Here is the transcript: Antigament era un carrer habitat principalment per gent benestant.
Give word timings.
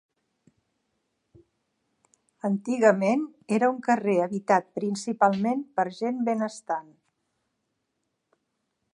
Antigament 2.47 3.25
era 3.57 3.69
un 3.73 3.77
carrer 3.87 4.15
habitat 4.23 4.71
principalment 4.79 5.61
per 5.77 5.85
gent 5.99 6.23
benestant. 6.31 6.89